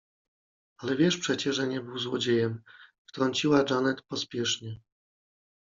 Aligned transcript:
—Ale 0.81 0.95
wiesz 0.95 1.17
przecie, 1.17 1.53
że 1.53 1.67
nie 1.67 1.81
był 1.81 1.99
złodziejem— 1.99 2.63
wtrąciła 3.09 3.63
Janet 3.69 4.01
pospiesznie. 4.01 4.79